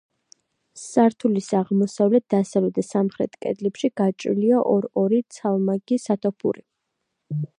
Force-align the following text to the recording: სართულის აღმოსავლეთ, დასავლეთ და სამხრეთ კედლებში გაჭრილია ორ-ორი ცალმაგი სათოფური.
სართულის 0.83 1.49
აღმოსავლეთ, 1.59 2.23
დასავლეთ 2.35 2.79
და 2.81 2.85
სამხრეთ 2.87 3.37
კედლებში 3.47 3.91
გაჭრილია 4.03 4.63
ორ-ორი 4.73 5.23
ცალმაგი 5.39 6.01
სათოფური. 6.09 6.67